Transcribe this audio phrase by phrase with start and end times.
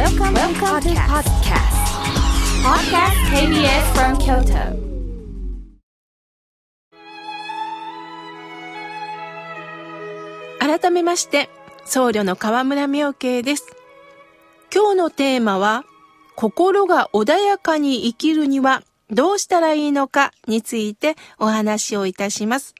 [0.00, 1.76] Welcome, Welcome to podcast.
[2.64, 4.72] Podcast KBS from Kyoto.
[10.58, 11.50] 改めまして、
[11.84, 13.76] 僧侶の河村明慶です。
[14.74, 15.84] 今日のテーマは、
[16.34, 22.74] 心が穏やかに生きるにはどうしたらいいのかについてお話をいたします。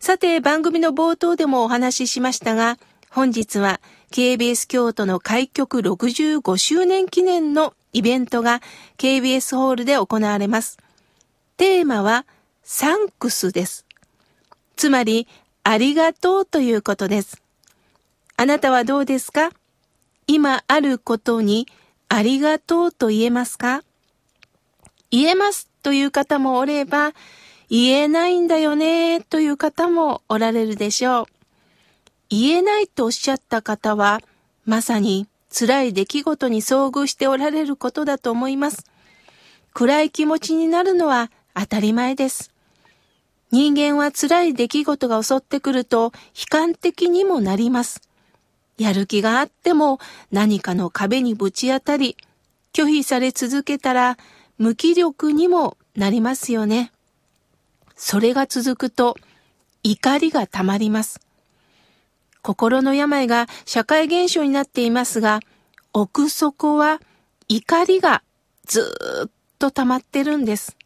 [0.00, 2.76] さて、番組の冒頭でもお話ししましたが、
[3.08, 3.80] 本日は
[4.10, 8.62] KBS 京都の開局65周年記念のイベントが
[8.98, 10.78] KBS ホールで行われます。
[11.56, 12.26] テーマは
[12.62, 13.84] サンクスです。
[14.76, 15.26] つまり、
[15.64, 17.42] ありがとうということです。
[18.36, 19.50] あなたはどうですか？
[20.26, 21.66] 今あることに
[22.08, 23.82] ありがとうと言えますか？
[25.10, 27.14] 言えますという方もおれば、
[27.68, 31.26] 言えないんだよねという方もおられるでしょう。
[32.28, 34.20] 言えないとおっしゃった方は、
[34.64, 38.84] まさに辛い出来事に遭遇しておられることだと思います。
[39.72, 42.50] 暗い気持ちになるのは当たり前です。
[43.52, 48.00] 人間は辛い出来事が襲ってくると悲観的にもなります。
[48.76, 49.98] やる気があっても
[50.32, 52.16] 何かの壁にぶち当たり、
[52.72, 54.18] 拒否され続けたら
[54.58, 56.92] 無気力にもなりますよね。
[57.94, 59.16] それが続くと
[59.82, 61.25] 怒りがたまります。
[62.46, 65.40] 心の病が社会現象になっていますが、
[65.92, 67.00] 奥底は
[67.48, 68.22] 怒りが
[68.66, 68.88] ず
[69.26, 70.76] っと溜まってるんです。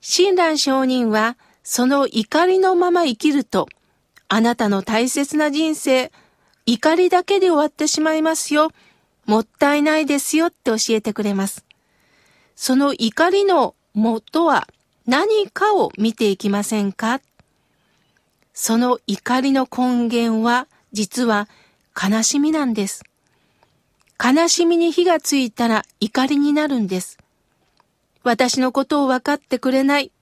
[0.00, 3.68] 親鸞上人は、その怒りのまま生きると、
[4.28, 6.12] あなたの大切な人生、
[6.64, 8.70] 怒りだけで終わってしまいますよ。
[9.26, 11.64] もったいないですよって教えてくれます。
[12.54, 14.68] その怒りの元は
[15.06, 17.20] 何かを見ていきませんか？
[18.62, 21.48] その怒りの根源は実は
[21.96, 23.02] 悲しみなんです。
[24.22, 27.16] 悲しみに火がついたら怒りになるんです。
[28.22, 30.12] 私のことを分かってくれない。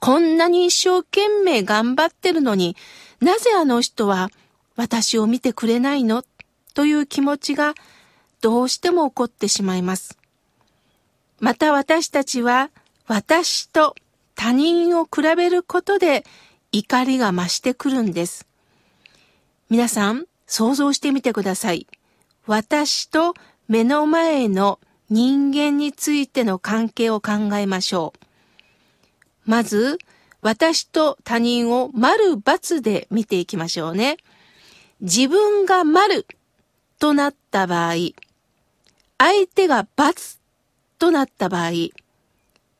[0.00, 2.74] こんなに一生懸命頑張ってるのに
[3.20, 4.30] なぜあの人は
[4.74, 6.24] 私を見てくれないの？
[6.72, 7.74] という気持ちが
[8.40, 10.16] どうしても起こってしまいます。
[11.38, 12.70] また私たちは
[13.06, 13.94] 私と
[14.36, 16.24] 他人を比べることで
[16.72, 18.46] 怒りが増してくるんです。
[19.68, 21.86] 皆さん想像してみてください。
[22.46, 23.34] 私と
[23.68, 28.14] 目の前の人間についての関係を考えましょ
[29.46, 29.50] う。
[29.50, 29.98] まず、
[30.40, 34.16] 私と他人を丸×で見ていきましょうね。
[35.00, 36.26] 自分が丸
[36.98, 37.94] となった場合、
[39.18, 40.38] 相手が×
[40.98, 41.70] となった場合、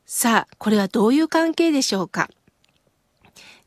[0.05, 2.29] さあ、これはどういう関係でしょうか？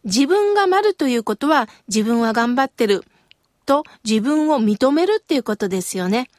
[0.06, 3.04] 自分が丸ということは自分は頑張ってる
[3.66, 6.30] と自分を認めるっていうことですよね。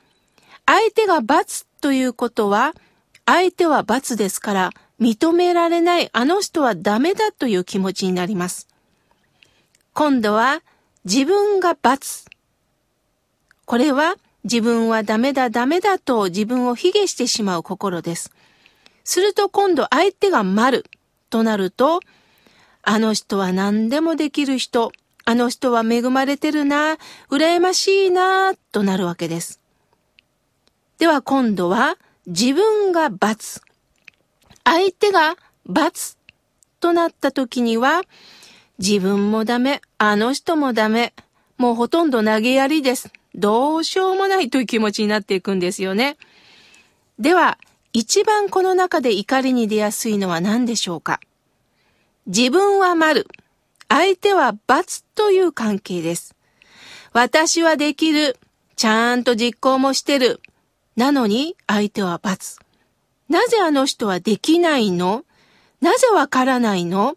[0.65, 2.73] 相手が×ということは
[3.25, 4.69] 相手は×ですから
[4.99, 8.67] 認められないあの人はダメだという気持ちになります。
[9.93, 10.61] 今度は
[11.03, 12.27] 自分が×。
[13.65, 18.31] これは自分はダメだダメだと自分を卑下してしまう心です。
[19.03, 20.85] すると今度相手が丸
[21.29, 21.99] となると、
[22.89, 24.93] あの人は何でもできる人、
[25.25, 26.97] あの人は恵まれてるな、
[27.29, 29.59] 羨ましいな、となるわけです。
[30.97, 31.97] では今度は
[32.27, 33.59] 自分が罰、
[34.63, 36.15] 相手が罰
[36.79, 38.03] となった時には、
[38.79, 41.13] 自分もダメ、あの人もダメ、
[41.57, 43.11] もうほとんど投げやりです。
[43.35, 46.15] どうしようもないという気持ちになっていくんですよね。
[47.19, 47.57] では、
[47.91, 51.19] 一番この中で怒りに出やすいのは何でしょうか？
[52.27, 53.25] 自分は丸、
[53.87, 56.35] 相手は罰という関係です。
[57.13, 58.37] 私はできる、
[58.75, 60.41] ちゃんと実行もしてる。
[60.97, 62.59] なのに相手は罰。
[63.29, 65.23] なぜあの人はできないの？
[65.79, 67.15] なぜわからないの？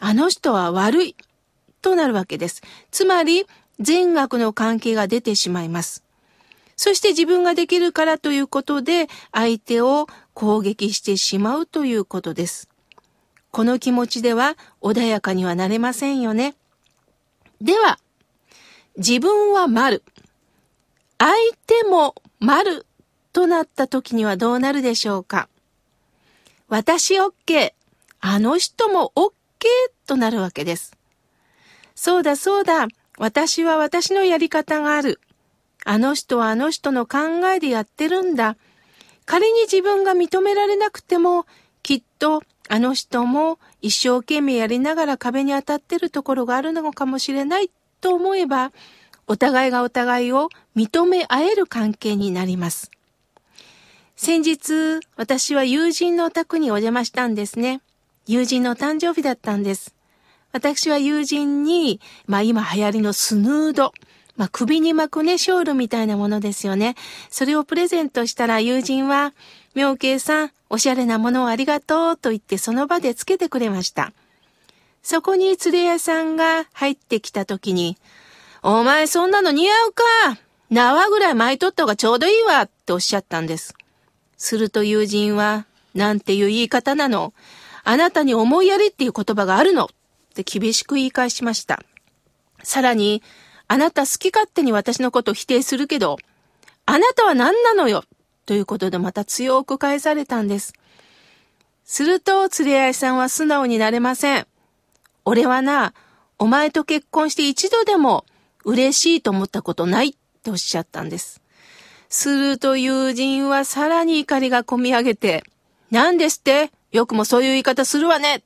[0.00, 1.16] あの人は悪い。
[1.82, 2.62] となるわけです。
[2.90, 3.44] つまり、
[3.78, 6.02] 善悪の関係が出てしまいます。
[6.76, 12.70] そして自分ができるからということで相手を攻撃してしまうということです。
[13.50, 16.54] この気持ちでは穏やかにはなれませんよね。
[17.60, 17.98] では、
[18.98, 20.02] 自分は丸。
[21.18, 21.32] 相
[21.66, 22.86] 手も丸
[23.32, 25.48] となった時にはどうなるでしょうか？
[26.68, 27.72] 私 OK。
[28.20, 29.32] あの人も OK
[30.06, 30.96] となるわけです。
[31.94, 32.88] そうだそうだ。
[33.18, 35.20] 私は私のやり方がある。
[35.84, 37.18] あの人はあの人の考
[37.54, 38.56] えでやってるんだ。
[39.24, 41.46] 仮に自分が認められなくても、
[41.82, 47.70] きっとあの人も一生懸命やりながら壁に当たってるところがあるのかもしれない
[48.00, 48.72] と思えば、
[49.26, 52.90] お互いがお互いを認め合える関係になります。
[54.16, 57.82] 先日、私は友人のお宅にお邪魔したんですね。
[58.26, 59.94] 友人の誕生日だったんです。
[60.52, 63.92] 私は友人に、まあ今流行りのスヌード、
[64.36, 66.94] まあ首に巻くね、ショールみたいなものですよね。
[67.30, 69.34] それをプレゼントしたら友人は、
[69.76, 74.14] 妙慶さん、おしゃれなものをありがとうと言ってその場でつけてくれました。
[75.02, 77.98] そこに連れ屋さんが入ってきた時に、
[78.62, 80.02] お前そんなの似合うか
[80.70, 83.74] 縄ぐらい巻いとった方がちょうどいいわっておっしゃったんです。
[84.38, 87.34] すると友人は、なんていう言い方なの
[87.84, 89.88] あなたに思いやりっていう言葉があるのっ
[90.34, 91.82] て厳しく言い返しました。
[92.62, 93.22] さらに、
[93.68, 96.16] あなた好き勝手に私のことを否定するけど、
[96.86, 98.04] あなたは何なのよ
[98.46, 100.72] ということでまた強く返されたんです。
[101.84, 104.46] すると、連れ合いさんは素直になれません。
[105.24, 105.92] 俺はな、
[106.38, 108.24] お前と結婚して一度でも
[108.64, 111.40] 嬉しいと思ったことないっておっしゃったんです。
[112.08, 115.44] すると友人はさらに怒りがこみ上げて、
[115.90, 116.70] 何ですって？
[116.92, 118.42] よくもそういう言い方するわね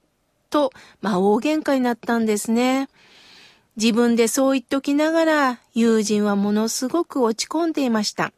[0.48, 2.88] と、まあ大喧嘩になったんですね。
[3.76, 8.32] 自分でそう言っときながら、友人はものすごく落ち込んでいました。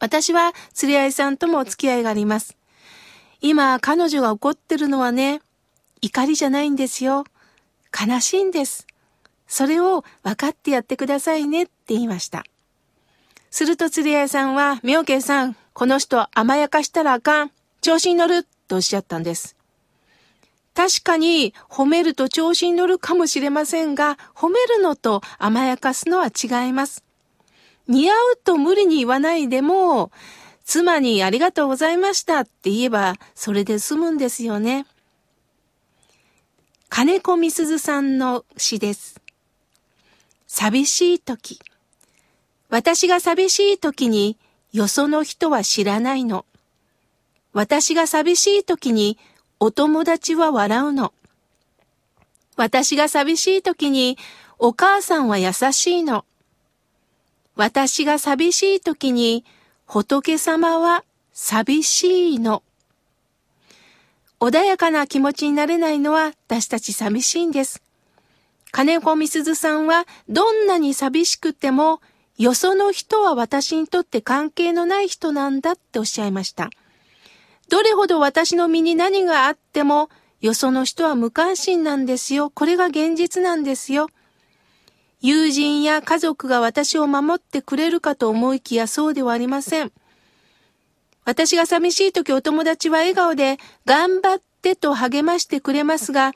[0.00, 2.56] 私は釣り合いさんともお付き合いがあります。
[3.40, 5.40] 今、彼女が怒ってるのはね、
[6.00, 7.24] 怒りじゃないんですよ。
[7.92, 8.86] 悲しいんです。
[9.46, 12.44] それを分かってやってくださいねって言いました。
[13.50, 17.50] すると釣り合いさんは、妙慶さん、この人甘やかしたらあかん。
[17.80, 19.56] 調子に乗るとおっしゃったんです。
[20.74, 27.04] 確かに褒めると調子に乗るかもしれませんが、褒めるのと甘やかすのは違います。
[27.88, 30.10] 似合うと無理に言わないでも、
[30.64, 34.86] 妻にありがとうございましたって言えば、それで済むんですよね。
[36.88, 39.20] 金子みすずさんの詩です。
[40.46, 41.60] 寂しい時。
[42.70, 44.38] 私が寂しい時に、
[44.72, 46.46] よその人は知らないの。
[47.52, 49.16] 私が寂しい時に
[49.60, 51.14] お友達は笑うの。
[52.56, 54.18] 私が寂しい時に
[54.58, 56.24] お母さんは優しいの。
[57.56, 59.44] 私が寂しい時に
[59.86, 62.62] 仏様は寂しいの。
[64.40, 67.82] 穏やかな気持ちになれないのは私たち寂しいんです。
[68.72, 72.00] 金子みすずさんはどんなに寂しくても
[72.36, 76.70] よその人は私にとって関係のない人なんだっておっしゃいました。
[77.70, 80.10] どれほど私の身に何があっても、
[80.40, 82.50] よその人は無関心なんですよ。
[82.50, 84.08] これが現実なんですよ。
[85.26, 89.90] 友人や家族が私を守ってくれるかと思いきやそうではありません。
[91.24, 93.56] 私が寂しい時お友達は笑顔で
[93.86, 96.32] 頑張ってと励ましてくれますが、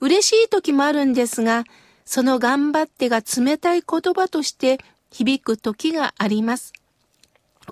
[0.00, 1.62] 嬉しい時もあるんですが、
[2.04, 4.78] その頑張ってが冷たい言葉として
[5.12, 6.72] 響く時があります。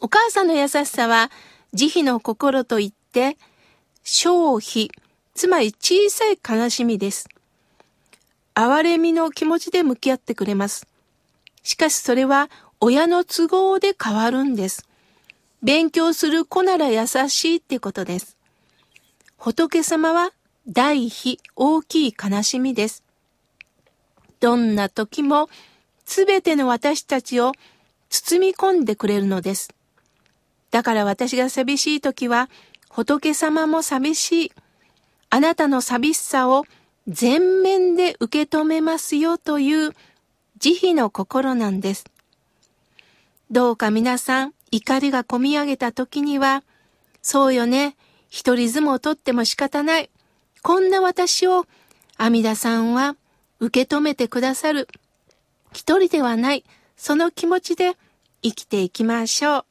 [0.01, 1.33] お母さんの優しさは
[1.73, 3.37] 慈悲の心と言って、
[4.05, 4.93] 消費、
[5.35, 7.29] つまり小さい悲しみです。
[8.55, 10.87] 哀れみの気持ちで向き合ってくれます。
[11.63, 12.51] しかしそれは
[12.81, 14.87] 親の都合で変わるんです。
[15.63, 18.37] 勉強する子なら優しいってことです。
[19.37, 20.33] 仏様は
[20.69, 21.11] 大悲
[21.57, 23.03] 大きい悲しみです。
[24.41, 25.49] どんな時も
[26.05, 27.53] すべての私たちを
[28.09, 29.73] 包み込んでくれるのです。
[30.71, 32.49] だから私が寂しい時は、
[32.89, 34.53] 仏様も寂しい。
[35.31, 36.65] あなたの寂しさを
[37.09, 39.93] 全面で受け止めますよという
[40.59, 42.05] 慈悲の心なんです。
[43.51, 46.63] どうか皆さん、怒りがこみ上げた時には、
[47.23, 47.97] そうよね、
[48.29, 50.11] 一人相撲を取っても仕方ない。
[50.63, 51.67] こんな私を
[52.17, 53.17] 阿弥陀さんは
[53.59, 54.89] 受け止めてくださる。
[55.73, 56.65] 一人ではない、
[56.97, 57.97] その気持ちで
[58.43, 59.70] 生きていきましょう。